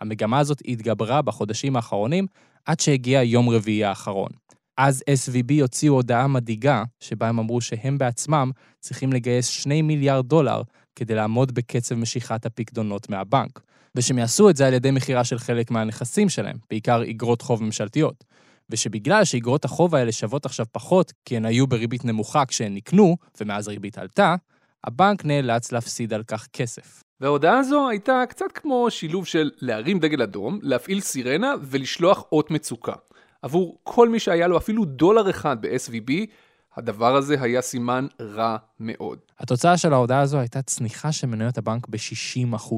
המגמה 0.00 0.38
הזאת 0.38 0.58
התגברה 0.68 1.22
בחודשים 1.22 1.76
האחרונים, 1.76 2.26
עד 2.64 2.80
שהגיע 2.80 3.22
יום 3.22 3.48
רביעי 3.48 3.84
האחרון. 3.84 4.30
אז 4.76 5.02
SVB 5.10 5.62
הוציאו 5.62 5.94
הודעה 5.94 6.26
מדאיגה, 6.26 6.84
שבה 7.00 7.28
הם 7.28 7.38
אמרו 7.38 7.60
שהם 7.60 7.98
בעצמם 7.98 8.50
צריכים 8.80 9.12
לגייס 9.12 9.46
2 9.46 9.86
מיליארד 9.86 10.26
דולר 10.26 10.62
כדי 10.96 11.14
לעמוד 11.14 11.54
בקצב 11.54 11.94
משיכת 11.94 12.46
הפקדונות 12.46 13.08
מהבנק, 13.10 13.60
ושהם 13.94 14.18
יעשו 14.18 14.50
את 14.50 14.56
זה 14.56 14.66
על 14.66 14.74
ידי 14.74 14.90
מכירה 14.90 15.24
של 15.24 15.38
חלק 15.38 15.70
מהנכסים 15.70 16.28
שלהם, 16.28 16.56
בעיקר 16.70 17.02
איגרות 17.02 17.42
חוב 17.42 17.62
ממשלתיות. 17.62 18.24
ושבגלל 18.70 19.24
שאיגרות 19.24 19.64
החוב 19.64 19.94
האלה 19.94 20.12
שוות 20.12 20.46
עכשיו 20.46 20.66
פחות, 20.72 21.12
כי 21.24 21.36
הן 21.36 21.44
היו 21.44 21.66
בריבית 21.66 22.04
נמוכה 22.04 22.46
כשהן 22.46 22.74
נקנו, 22.74 23.16
ומאז 23.40 23.68
הריבית 23.68 23.98
עלתה, 23.98 24.36
הבנק 24.84 25.24
נאלץ 25.24 25.72
להפסיד 25.72 26.12
על 26.12 26.22
כך 26.22 26.46
כסף. 26.52 27.02
וההודעה 27.20 27.58
הזו 27.58 27.88
הייתה 27.88 28.22
קצת 28.28 28.52
כמו 28.54 28.90
שילוב 28.90 29.26
של 29.26 29.50
להרים 29.60 29.98
דגל 29.98 30.22
אדום, 30.22 30.58
להפעיל 30.62 31.00
סירנה 31.00 31.54
ולשלוח 31.62 32.24
אות 32.32 32.50
מצוקה. 32.50 32.92
עבור 33.42 33.78
כל 33.82 34.08
מי 34.08 34.18
שהיה 34.18 34.46
לו 34.46 34.56
אפילו 34.56 34.84
דולר 34.84 35.30
אחד 35.30 35.56
ב-SVB, 35.60 36.12
הדבר 36.76 37.16
הזה 37.16 37.36
היה 37.40 37.62
סימן 37.62 38.06
רע 38.20 38.56
מאוד. 38.80 39.18
התוצאה 39.38 39.76
של 39.76 39.92
ההודעה 39.92 40.20
הזו 40.20 40.38
הייתה 40.38 40.62
צניחה 40.62 41.12
של 41.12 41.26
מניות 41.26 41.58
הבנק 41.58 41.88
ב-60%. 41.88 42.74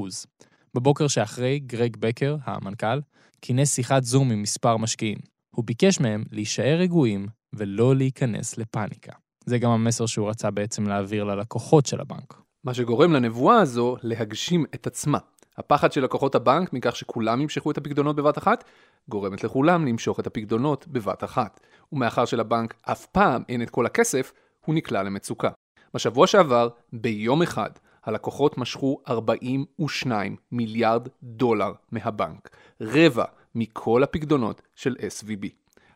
בבוקר 0.73 1.07
שאחרי, 1.07 1.59
גרג 1.59 1.97
בקר, 1.97 2.35
המנכ"ל, 2.43 2.99
כינס 3.41 3.75
שיחת 3.75 4.03
זום 4.03 4.31
עם 4.31 4.41
מספר 4.41 4.77
משקיעים. 4.77 5.17
הוא 5.55 5.65
ביקש 5.65 5.99
מהם 5.99 6.23
להישאר 6.31 6.77
רגועים 6.79 7.27
ולא 7.53 7.95
להיכנס 7.95 8.57
לפאניקה. 8.57 9.11
זה 9.47 9.57
גם 9.57 9.71
המסר 9.71 10.05
שהוא 10.05 10.29
רצה 10.29 10.51
בעצם 10.51 10.87
להעביר 10.87 11.23
ללקוחות 11.23 11.85
של 11.85 12.01
הבנק. 12.01 12.33
מה 12.63 12.73
שגורם 12.73 13.13
לנבואה 13.13 13.59
הזו 13.59 13.97
להגשים 14.03 14.65
את 14.75 14.87
עצמה. 14.87 15.17
הפחד 15.57 15.91
של 15.91 16.03
לקוחות 16.03 16.35
הבנק 16.35 16.73
מכך 16.73 16.95
שכולם 16.95 17.41
ימשכו 17.41 17.71
את 17.71 17.77
הפקדונות 17.77 18.15
בבת 18.15 18.37
אחת, 18.37 18.63
גורמת 19.09 19.43
לכולם 19.43 19.85
למשוך 19.85 20.19
את 20.19 20.27
הפקדונות 20.27 20.87
בבת 20.87 21.23
אחת. 21.23 21.59
ומאחר 21.93 22.25
שלבנק 22.25 22.73
אף 22.81 23.05
פעם 23.05 23.43
אין 23.49 23.61
את 23.61 23.69
כל 23.69 23.85
הכסף, 23.85 24.33
הוא 24.65 24.75
נקלע 24.75 25.03
למצוקה. 25.03 25.49
בשבוע 25.93 26.27
שעבר, 26.27 26.69
ביום 26.93 27.41
אחד, 27.41 27.69
הלקוחות 28.05 28.57
משכו 28.57 29.01
42 29.09 30.35
מיליארד 30.51 31.07
דולר 31.23 31.71
מהבנק, 31.91 32.49
רבע 32.81 33.25
מכל 33.55 34.03
הפקדונות 34.03 34.61
של 34.75 34.95
SVB. 34.99 35.47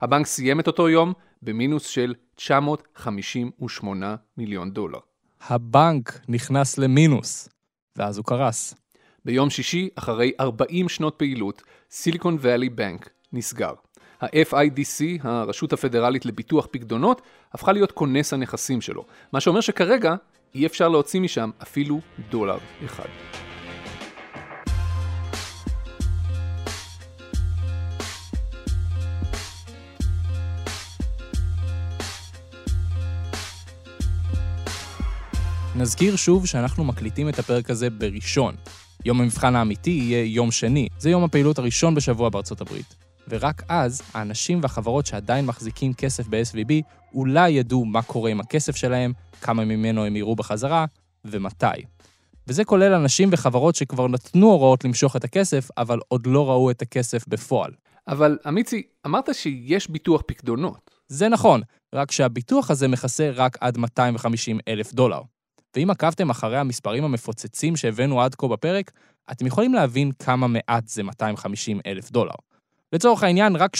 הבנק 0.01 0.25
סיים 0.25 0.60
את 0.60 0.67
אותו 0.67 0.89
יום 0.89 1.13
במינוס 1.41 1.88
של 1.88 2.13
958 2.36 4.15
מיליון 4.38 4.71
דולר. 4.71 5.00
הבנק 5.41 6.19
נכנס 6.27 6.77
למינוס, 6.77 7.50
ואז 7.95 8.17
הוא 8.17 8.25
קרס. 8.25 8.75
ביום 9.25 9.50
שישי, 9.50 9.89
אחרי 9.95 10.31
40 10.39 10.89
שנות 10.89 11.15
פעילות, 11.17 11.62
סיליקון 11.91 12.38
ואלי 12.39 12.69
בנק 12.69 13.10
נסגר. 13.33 13.74
ה-FIDC, 14.21 15.03
הרשות 15.21 15.74
הפדרלית 15.74 16.25
לביטוח 16.25 16.67
פקדונות, 16.71 17.21
הפכה 17.53 17.71
להיות 17.71 17.91
כונס 17.91 18.33
הנכסים 18.33 18.81
שלו, 18.81 19.05
מה 19.33 19.39
שאומר 19.39 19.62
שכרגע 19.62 20.15
אי 20.55 20.65
אפשר 20.65 20.88
להוציא 20.89 21.19
משם 21.21 21.50
אפילו 21.62 22.00
דולר 22.29 22.57
אחד. 22.86 23.07
נזכיר 35.81 36.15
שוב 36.15 36.45
שאנחנו 36.45 36.83
מקליטים 36.83 37.29
את 37.29 37.39
הפרק 37.39 37.69
הזה 37.69 37.89
בראשון. 37.89 38.55
יום 39.05 39.21
המבחן 39.21 39.55
האמיתי 39.55 39.89
יהיה 39.89 40.25
יום 40.25 40.51
שני, 40.51 40.88
זה 41.00 41.09
יום 41.09 41.23
הפעילות 41.23 41.59
הראשון 41.59 41.95
בשבוע 41.95 42.29
בארצות 42.29 42.61
הברית. 42.61 42.95
ורק 43.29 43.63
אז, 43.69 44.01
האנשים 44.13 44.59
והחברות 44.61 45.05
שעדיין 45.05 45.45
מחזיקים 45.45 45.93
כסף 45.93 46.27
ב-SVB, 46.27 46.73
אולי 47.13 47.50
ידעו 47.50 47.85
מה 47.85 48.01
קורה 48.01 48.31
עם 48.31 48.39
הכסף 48.39 48.75
שלהם, 48.75 49.13
כמה 49.41 49.65
ממנו 49.65 50.05
הם 50.05 50.15
יראו 50.15 50.35
בחזרה, 50.35 50.85
ומתי. 51.25 51.65
וזה 52.47 52.63
כולל 52.63 52.93
אנשים 52.93 53.29
וחברות 53.31 53.75
שכבר 53.75 54.07
נתנו 54.07 54.47
הוראות 54.47 54.85
למשוך 54.85 55.15
את 55.15 55.23
הכסף, 55.23 55.69
אבל 55.77 56.00
עוד 56.07 56.27
לא 56.27 56.50
ראו 56.50 56.71
את 56.71 56.81
הכסף 56.81 57.27
בפועל. 57.27 57.71
אבל 58.07 58.38
אמיצי, 58.47 58.83
אמרת 59.05 59.35
שיש 59.35 59.89
ביטוח 59.89 60.21
פקדונות. 60.27 60.91
זה 61.07 61.29
נכון, 61.29 61.61
רק 61.95 62.11
שהביטוח 62.11 62.71
הזה 62.71 62.88
מכסה 62.88 63.31
רק 63.33 63.57
עד 63.61 63.77
250 63.77 64.59
אלף 64.67 64.93
דולר. 64.93 65.21
ואם 65.75 65.89
עקבתם 65.89 66.29
אחרי 66.29 66.57
המספרים 66.57 67.03
המפוצצים 67.03 67.75
שהבאנו 67.75 68.21
עד 68.21 68.35
כה 68.35 68.47
בפרק, 68.47 68.91
אתם 69.31 69.45
יכולים 69.45 69.73
להבין 69.73 70.11
כמה 70.19 70.47
מעט 70.47 70.87
זה 70.87 71.03
250 71.03 71.79
אלף 71.85 72.11
דולר. 72.11 72.35
לצורך 72.93 73.23
העניין, 73.23 73.55
רק 73.55 73.77
3% 73.77 73.79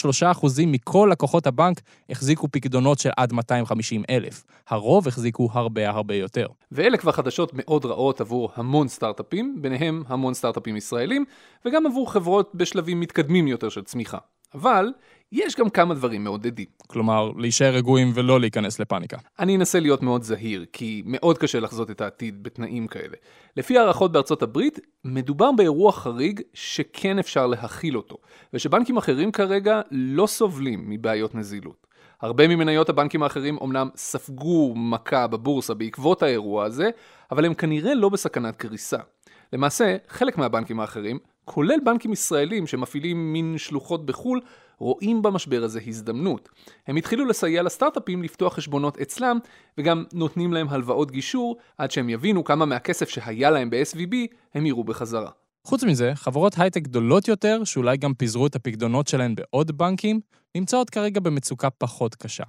מכל 0.68 1.10
לקוחות 1.12 1.48
הבנק 1.48 1.82
החזיקו 2.10 2.48
פקדונות 2.52 3.00
של 3.00 3.10
עד 3.18 3.34
250 3.34 4.04
אלף. 4.10 4.44
הרוב 4.68 5.08
החזיקו 5.08 5.50
הרבה 5.54 5.90
הרבה 5.90 6.16
יותר. 6.16 6.48
ואלה 6.72 6.98
כבר 6.98 7.12
חדשות 7.12 7.52
מאוד 7.54 7.86
רעות 7.86 8.22
עבור 8.22 8.52
המון 8.56 8.88
סטארט-אפים, 8.88 9.58
ביניהם 9.62 10.04
המון 10.08 10.34
סטארט-אפים 10.34 10.76
ישראלים, 10.76 11.26
וגם 11.66 11.86
עבור 11.86 12.12
חברות 12.12 12.52
בשלבים 12.56 13.00
מתקדמים 13.00 13.48
יותר 13.48 13.70
של 13.70 13.84
צמיחה. 13.84 14.18
אבל 14.54 14.92
יש 15.32 15.56
גם 15.56 15.70
כמה 15.70 15.94
דברים 15.94 16.24
מעודדים. 16.24 16.66
כלומר, 16.88 17.32
להישאר 17.38 17.76
רגועים 17.76 18.12
ולא 18.16 18.40
להיכנס 18.40 18.80
לפאניקה. 18.80 19.18
אני 19.40 19.56
אנסה 19.56 19.80
להיות 19.80 20.04
מאוד 20.04 20.24
זהיר, 20.24 20.66
כי 20.74 21.04
מאוד 21.06 21.38
קשה 21.38 21.60
לחזות 21.60 21.92
את 21.92 22.02
העתיד 22.02 22.44
בתנאים 22.44 22.88
כאלה. 22.88 23.18
לפי 23.58 23.78
הערכות 23.78 24.12
בארצות 24.12 24.44
הברית, 24.44 24.80
מדובר 25.06 25.52
באירוע 25.52 25.92
חריג 25.92 26.42
שכן 26.54 27.20
אפשר 27.20 27.48
להכיל 27.48 27.98
אותו, 27.98 28.18
ושבנקים 28.54 28.98
אחרים 28.98 29.32
כרגע 29.32 29.82
לא 29.92 30.28
סובלים 30.28 30.90
מבעיות 30.90 31.36
נזילות. 31.36 31.88
הרבה 32.22 32.48
ממניות 32.48 32.90
הבנקים 32.90 33.24
האחרים 33.24 33.58
אומנם 33.58 33.90
ספגו 33.96 34.74
מכה 34.76 35.28
בבורסה 35.28 35.74
בעקבות 35.74 36.24
האירוע 36.24 36.66
הזה, 36.66 36.90
אבל 37.32 37.46
הם 37.46 37.54
כנראה 37.54 37.94
לא 37.94 38.10
בסכנת 38.10 38.56
קריסה. 38.56 38.98
למעשה, 39.54 39.98
חלק 40.08 40.38
מהבנקים 40.38 40.80
האחרים, 40.80 41.20
כולל 41.46 41.80
בנקים 41.86 42.14
ישראלים 42.14 42.68
שמפעילים 42.68 43.34
מין 43.34 43.58
שלוחות 43.58 44.06
בחו"ל, 44.06 44.42
רואים 44.82 45.22
במשבר 45.22 45.64
הזה 45.64 45.80
הזדמנות. 45.88 46.50
הם 46.88 46.96
התחילו 46.96 47.26
לסייע 47.26 47.64
לסטארט-אפים 47.64 48.24
לפתוח 48.24 48.54
חשבונות 48.54 48.98
אצלם, 48.98 49.40
וגם 49.78 50.04
נותנים 50.14 50.54
להם 50.54 50.70
הלוואות 50.70 51.12
גישור, 51.12 51.58
עד 51.78 51.92
שהם 51.92 52.10
יבינו 52.10 52.44
כמה 52.44 52.66
מהכסף 52.66 53.10
שהיה 53.10 53.50
להם 53.50 53.70
ב-SVB, 53.70 54.16
הם 54.54 54.66
יראו 54.66 54.84
בחזרה. 54.84 55.30
חוץ 55.68 55.84
מזה, 55.84 56.12
חברות 56.16 56.54
הייטק 56.58 56.82
גדולות 56.82 57.28
יותר, 57.28 57.64
שאולי 57.64 57.98
גם 57.98 58.14
פיזרו 58.14 58.48
את 58.48 58.56
הפקדונות 58.56 59.08
שלהן 59.08 59.36
בעוד 59.36 59.78
בנקים, 59.78 60.20
נמצאות 60.56 60.90
כרגע 60.90 61.20
במצוקה 61.20 61.70
פחות 61.70 62.16
קשה. 62.16 62.44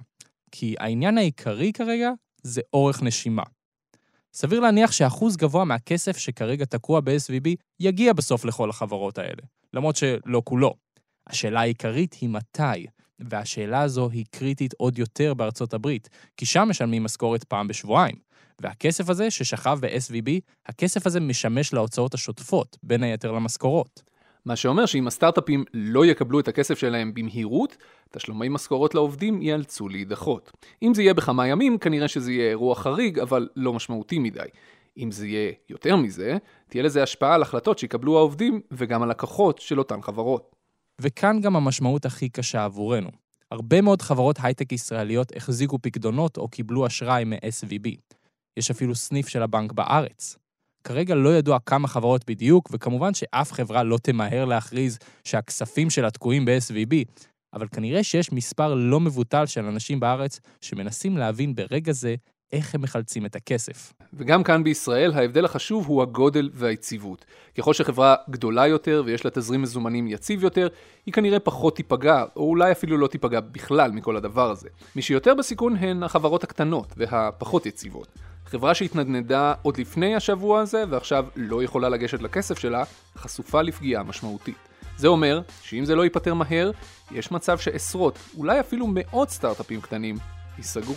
כי 0.51 0.75
העניין 0.79 1.17
העיקרי 1.17 1.71
כרגע 1.73 2.11
זה 2.43 2.61
אורך 2.73 3.03
נשימה. 3.03 3.43
סביר 4.33 4.59
להניח 4.59 4.91
שאחוז 4.91 5.37
גבוה 5.37 5.65
מהכסף 5.65 6.17
שכרגע 6.17 6.65
תקוע 6.65 6.99
ב-SVB 6.99 7.49
יגיע 7.79 8.13
בסוף 8.13 8.45
לכל 8.45 8.69
החברות 8.69 9.17
האלה, 9.17 9.41
למרות 9.73 9.95
שלא 9.95 10.41
כולו. 10.45 10.73
השאלה 11.27 11.59
העיקרית 11.59 12.13
היא 12.21 12.29
מתי, 12.29 12.85
והשאלה 13.19 13.81
הזו 13.81 14.09
היא 14.09 14.25
קריטית 14.31 14.73
עוד 14.77 14.99
יותר 14.99 15.33
בארצות 15.33 15.73
הברית, 15.73 16.09
כי 16.37 16.45
שם 16.45 16.67
משלמים 16.69 17.03
משכורת 17.03 17.43
פעם 17.43 17.67
בשבועיים. 17.67 18.15
והכסף 18.59 19.09
הזה 19.09 19.31
ששכב 19.31 19.77
ב-SVB, 19.81 20.29
הכסף 20.65 21.07
הזה 21.07 21.19
משמש 21.19 21.73
להוצאות 21.73 22.13
השוטפות, 22.13 22.77
בין 22.83 23.03
היתר 23.03 23.31
למשכורות. 23.31 24.03
מה 24.45 24.55
שאומר 24.55 24.85
שאם 24.85 25.07
הסטארט-אפים 25.07 25.63
לא 25.73 26.05
יקבלו 26.05 26.39
את 26.39 26.47
הכסף 26.47 26.77
שלהם 26.77 27.13
במהירות, 27.13 27.77
תשלומי 28.11 28.49
משכורות 28.49 28.95
לעובדים 28.95 29.41
ייאלצו 29.41 29.89
להידחות. 29.89 30.51
אם 30.83 30.93
זה 30.93 31.01
יהיה 31.01 31.13
בכמה 31.13 31.47
ימים, 31.47 31.77
כנראה 31.77 32.07
שזה 32.07 32.31
יהיה 32.31 32.49
אירוע 32.49 32.75
חריג, 32.75 33.19
אבל 33.19 33.47
לא 33.55 33.73
משמעותי 33.73 34.19
מדי. 34.19 34.39
אם 34.97 35.11
זה 35.11 35.27
יהיה 35.27 35.51
יותר 35.69 35.95
מזה, 35.95 36.37
תהיה 36.69 36.83
לזה 36.83 37.03
השפעה 37.03 37.35
על 37.35 37.41
החלטות 37.41 37.79
שיקבלו 37.79 38.17
העובדים 38.17 38.61
וגם 38.71 39.03
הלקוחות 39.03 39.59
של 39.59 39.79
אותן 39.79 40.01
חברות. 40.01 40.52
וכאן 41.01 41.41
גם 41.41 41.55
המשמעות 41.55 42.05
הכי 42.05 42.29
קשה 42.29 42.65
עבורנו. 42.65 43.09
הרבה 43.51 43.81
מאוד 43.81 44.01
חברות 44.01 44.37
הייטק 44.43 44.71
ישראליות 44.71 45.35
החזיקו 45.35 45.79
פקדונות 45.81 46.37
או 46.37 46.47
קיבלו 46.47 46.87
אשראי 46.87 47.23
מ-SVB. 47.23 48.15
יש 48.57 48.71
אפילו 48.71 48.95
סניף 48.95 49.27
של 49.27 49.43
הבנק 49.43 49.71
בארץ. 49.71 50.37
כרגע 50.83 51.15
לא 51.15 51.37
ידוע 51.37 51.59
כמה 51.59 51.87
חברות 51.87 52.25
בדיוק, 52.27 52.69
וכמובן 52.71 53.13
שאף 53.13 53.51
חברה 53.51 53.83
לא 53.83 53.97
תמהר 53.97 54.45
להכריז 54.45 54.97
שהכספים 55.23 55.89
שלה 55.89 56.11
תקועים 56.11 56.45
ב-SVB, 56.45 56.95
אבל 57.53 57.67
כנראה 57.67 58.03
שיש 58.03 58.31
מספר 58.31 58.73
לא 58.73 58.99
מבוטל 58.99 59.45
של 59.45 59.65
אנשים 59.65 59.99
בארץ 59.99 60.39
שמנסים 60.61 61.17
להבין 61.17 61.55
ברגע 61.55 61.91
זה 61.91 62.15
איך 62.53 62.75
הם 62.75 62.81
מחלצים 62.81 63.25
את 63.25 63.35
הכסף. 63.35 63.93
וגם 64.13 64.43
כאן 64.43 64.63
בישראל 64.63 65.11
ההבדל 65.13 65.45
החשוב 65.45 65.87
הוא 65.87 66.01
הגודל 66.01 66.49
והיציבות. 66.53 67.25
ככל 67.57 67.73
שחברה 67.73 68.15
גדולה 68.29 68.67
יותר 68.67 69.03
ויש 69.05 69.25
לה 69.25 69.31
תזרים 69.31 69.61
מזומנים 69.61 70.07
יציב 70.07 70.43
יותר, 70.43 70.67
היא 71.05 71.13
כנראה 71.13 71.39
פחות 71.39 71.75
תיפגע, 71.75 72.25
או 72.35 72.49
אולי 72.49 72.71
אפילו 72.71 72.97
לא 72.97 73.07
תיפגע 73.07 73.39
בכלל 73.39 73.91
מכל 73.91 74.17
הדבר 74.17 74.51
הזה. 74.51 74.69
מי 74.95 75.01
שיותר 75.01 75.33
בסיכון 75.33 75.75
הן 75.75 76.03
החברות 76.03 76.43
הקטנות 76.43 76.93
והפחות 76.97 77.65
יציבות. 77.65 78.07
חברה 78.45 78.75
שהתנדנדה 78.75 79.53
עוד 79.61 79.77
לפני 79.77 80.15
השבוע 80.15 80.59
הזה 80.59 80.83
ועכשיו 80.89 81.25
לא 81.35 81.63
יכולה 81.63 81.89
לגשת 81.89 82.21
לכסף 82.21 82.59
שלה, 82.59 82.83
חשופה 83.17 83.61
לפגיעה 83.61 84.03
משמעותית. 84.03 84.57
זה 84.97 85.07
אומר 85.07 85.41
שאם 85.61 85.85
זה 85.85 85.95
לא 85.95 86.03
ייפתר 86.03 86.33
מהר, 86.33 86.71
יש 87.11 87.31
מצב 87.31 87.57
שעשרות, 87.57 88.19
אולי 88.37 88.59
אפילו 88.59 88.87
מאות 88.89 89.29
סטארט-אפים 89.29 89.81
קטנים, 89.81 90.15
ייסגרו. 90.57 90.93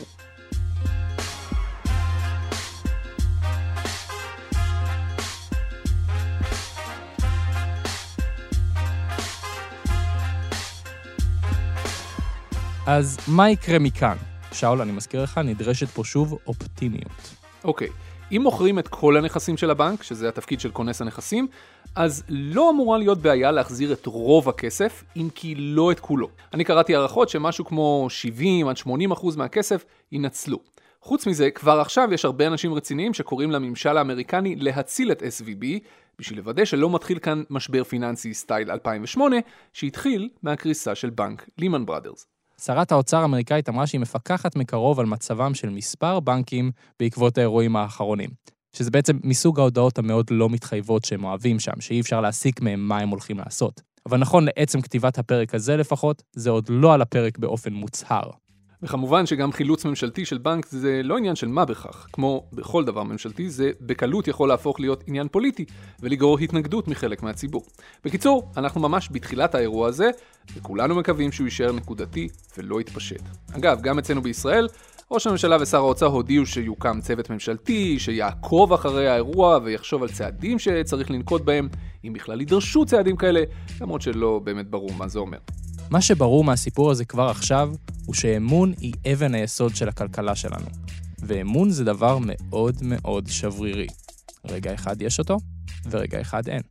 אז 12.86 13.18
מה 13.28 13.50
יקרה 13.50 13.78
מכאן? 13.78 14.16
שאול, 14.52 14.80
אני 14.80 14.92
מזכיר 14.92 15.22
לך, 15.22 15.38
נדרשת 15.38 15.88
פה 15.88 16.04
שוב 16.04 16.38
אופטימיות. 16.46 17.34
אוקיי, 17.64 17.88
אם 18.32 18.40
מוכרים 18.42 18.78
את 18.78 18.88
כל 18.88 19.16
הנכסים 19.16 19.56
של 19.56 19.70
הבנק, 19.70 20.02
שזה 20.02 20.28
התפקיד 20.28 20.60
של 20.60 20.70
כונס 20.70 21.00
הנכסים, 21.00 21.46
אז 21.94 22.22
לא 22.28 22.70
אמורה 22.70 22.98
להיות 22.98 23.18
בעיה 23.18 23.50
להחזיר 23.50 23.92
את 23.92 24.06
רוב 24.06 24.48
הכסף, 24.48 25.04
אם 25.16 25.28
כי 25.34 25.54
לא 25.54 25.92
את 25.92 26.00
כולו. 26.00 26.28
אני 26.54 26.64
קראתי 26.64 26.94
הערכות 26.94 27.28
שמשהו 27.28 27.64
כמו 27.64 28.06
70 28.10 28.68
עד 28.68 28.76
80 28.76 29.12
אחוז 29.12 29.36
מהכסף 29.36 29.84
ינצלו. 30.12 30.58
חוץ 31.00 31.26
מזה, 31.26 31.50
כבר 31.50 31.80
עכשיו 31.80 32.08
יש 32.12 32.24
הרבה 32.24 32.46
אנשים 32.46 32.74
רציניים 32.74 33.14
שקוראים 33.14 33.50
לממשל 33.50 33.96
האמריקני 33.96 34.56
להציל 34.56 35.12
את 35.12 35.22
SVB 35.22 35.64
בשביל 36.18 36.38
לוודא 36.38 36.64
שלא 36.64 36.90
מתחיל 36.90 37.18
כאן 37.18 37.42
משבר 37.50 37.84
פיננסי 37.84 38.34
סטייל 38.34 38.70
2008, 38.70 39.36
שהתחיל 39.72 40.28
מהקריסה 40.42 40.94
של 40.94 41.10
בנק 41.10 41.48
לימן 41.58 41.86
בראדרס. 41.86 42.35
שרת 42.60 42.92
האוצר 42.92 43.16
האמריקאית 43.16 43.68
אמרה 43.68 43.86
שהיא 43.86 44.00
מפקחת 44.00 44.56
מקרוב 44.56 45.00
על 45.00 45.06
מצבם 45.06 45.54
של 45.54 45.68
מספר 45.68 46.20
בנקים 46.20 46.70
בעקבות 47.00 47.38
האירועים 47.38 47.76
האחרונים. 47.76 48.30
שזה 48.76 48.90
בעצם 48.90 49.18
מסוג 49.24 49.60
ההודעות 49.60 49.98
המאוד 49.98 50.26
לא 50.30 50.50
מתחייבות 50.50 51.04
שהם 51.04 51.24
אוהבים 51.24 51.60
שם, 51.60 51.80
שאי 51.80 52.00
אפשר 52.00 52.20
להסיק 52.20 52.60
מהם 52.60 52.88
מה 52.88 52.98
הם 52.98 53.08
הולכים 53.08 53.38
לעשות. 53.38 53.80
אבל 54.06 54.18
נכון 54.18 54.44
לעצם 54.44 54.80
כתיבת 54.80 55.18
הפרק 55.18 55.54
הזה 55.54 55.76
לפחות, 55.76 56.22
זה 56.32 56.50
עוד 56.50 56.66
לא 56.68 56.94
על 56.94 57.02
הפרק 57.02 57.38
באופן 57.38 57.72
מוצהר. 57.72 58.30
וכמובן 58.82 59.26
שגם 59.26 59.52
חילוץ 59.52 59.84
ממשלתי 59.84 60.24
של 60.24 60.38
בנק 60.38 60.66
זה 60.66 61.00
לא 61.04 61.16
עניין 61.16 61.36
של 61.36 61.48
מה 61.48 61.64
בכך. 61.64 62.06
כמו 62.12 62.44
בכל 62.52 62.84
דבר 62.84 63.02
ממשלתי, 63.02 63.50
זה 63.50 63.70
בקלות 63.80 64.28
יכול 64.28 64.48
להפוך 64.48 64.80
להיות 64.80 65.04
עניין 65.06 65.28
פוליטי, 65.28 65.64
ולגרור 66.00 66.38
התנגדות 66.38 66.88
מחלק 66.88 67.22
מהציבור. 67.22 67.64
בקיצור, 68.04 68.50
אנחנו 68.56 68.80
ממש 68.80 69.08
בתחילת 69.12 69.54
האירוע 69.54 69.88
הזה, 69.88 70.10
וכולנו 70.56 70.94
מקווים 70.94 71.32
שהוא 71.32 71.44
יישאר 71.44 71.72
נקודתי 71.72 72.28
ולא 72.58 72.80
יתפשט. 72.80 73.22
אגב, 73.52 73.80
גם 73.80 73.98
אצלנו 73.98 74.22
בישראל, 74.22 74.68
ראש 75.10 75.26
הממשלה 75.26 75.56
ושר 75.60 75.78
האוצר 75.78 76.06
הודיעו 76.06 76.46
שיוקם 76.46 77.00
צוות 77.00 77.30
ממשלתי, 77.30 77.98
שיעקוב 77.98 78.72
אחרי 78.72 79.08
האירוע 79.08 79.58
ויחשוב 79.64 80.02
על 80.02 80.08
צעדים 80.08 80.58
שצריך 80.58 81.10
לנקוט 81.10 81.42
בהם, 81.42 81.68
אם 82.04 82.12
בכלל 82.12 82.40
יידרשו 82.40 82.84
צעדים 82.84 83.16
כאלה, 83.16 83.40
למרות 83.80 84.02
שלא 84.02 84.40
באמת 84.44 84.70
ברור 84.70 84.90
מה 84.98 85.08
זה 85.08 85.18
אומר. 85.18 85.38
מה 85.90 86.00
שברור 86.00 86.44
מהסיפור 86.44 86.90
הזה 86.90 87.04
כבר 87.04 87.28
עכשיו, 87.28 87.74
הוא 88.06 88.14
שאמון 88.14 88.72
היא 88.80 88.94
אבן 89.12 89.34
היסוד 89.34 89.76
של 89.76 89.88
הכלכלה 89.88 90.36
שלנו. 90.36 90.66
ואמון 91.18 91.70
זה 91.70 91.84
דבר 91.84 92.18
מאוד 92.20 92.76
מאוד 92.82 93.26
שברירי. 93.28 93.86
רגע 94.44 94.74
אחד 94.74 95.02
יש 95.02 95.18
אותו, 95.18 95.38
ורגע 95.90 96.20
אחד 96.20 96.48
אין. 96.48 96.62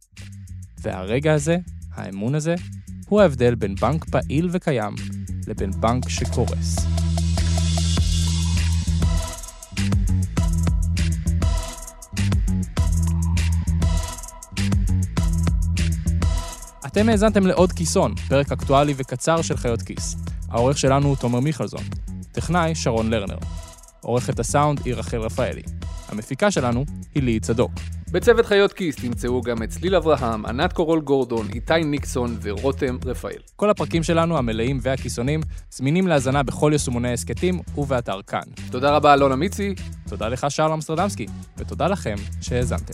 והרגע 0.82 1.34
הזה, 1.34 1.58
האמון 1.94 2.36
הזה, 2.36 2.56
הוא 3.10 3.22
ההבדל 3.22 3.56
בין 3.56 3.76
בנק 3.76 4.06
פעיל 4.06 4.50
וקיים 4.52 4.96
לבין 5.48 5.72
בנק 5.72 6.10
שקורס. 6.10 6.95
אתם 16.96 17.10
האזנתם 17.10 17.48
לעוד 17.48 17.72
כיסון, 17.72 18.16
פרק 18.16 18.52
אקטואלי 18.52 18.94
וקצר 18.98 19.42
של 19.42 19.58
חיות 19.58 19.82
כיס. 19.82 20.16
העורך 20.50 20.78
שלנו 20.78 21.08
הוא 21.08 21.16
תומר 21.16 21.40
מיכלזון. 21.40 21.84
טכנאי, 22.32 22.75
שרון 22.75 23.10
לרנר. 23.10 23.38
עורכת 24.02 24.40
הסאונד 24.40 24.82
היא 24.86 24.96
רחל 24.96 25.18
רפאלי. 25.18 25.62
המפיקה 26.10 26.52
שלנו 26.52 26.86
היא 27.16 27.24
ליהי 27.24 27.40
צדוק. 27.40 27.72
בצוות 28.12 28.46
חיות 28.46 28.74
כיס 28.74 28.96
תמצאו 28.96 29.42
גם 29.42 29.64
את 29.64 29.70
צליל 29.70 29.96
אברהם, 29.96 30.46
ענת 30.46 30.74
קורול 30.74 31.02
גורדון, 31.02 31.48
איתי 31.54 31.84
ניקסון 31.84 32.38
ורותם 32.42 32.98
רפאל. 33.06 33.40
כל 33.56 33.70
הפרקים 33.70 34.04
שלנו, 34.04 34.38
המלאים 34.38 34.80
והכיסונים, 34.82 35.42
זמינים 35.72 36.08
להאזנה 36.08 36.44
בכל 36.44 36.70
יישומוני 36.74 37.10
ההסכתים 37.10 37.60
ובאתר 37.78 38.22
כאן. 38.28 38.44
תודה 38.72 38.96
רבה 38.96 39.14
אלונה 39.14 39.36
מיצי. 39.36 39.75
תודה 40.10 40.28
לך, 40.28 40.46
שאול 40.50 40.72
אמסטרדמסקי, 40.72 41.25
ותודה 41.58 41.88
לכם 41.88 42.16
שהאזנתם. 42.42 42.94